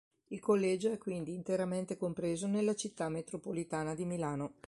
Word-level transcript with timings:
Il 0.29 0.39
collegio 0.39 0.91
è 0.91 0.97
quindi 0.97 1.31
interamente 1.35 1.95
compreso 1.95 2.47
nella 2.47 2.73
città 2.73 3.07
metropolitana 3.07 3.93
di 3.93 4.03
Milano. 4.05 4.53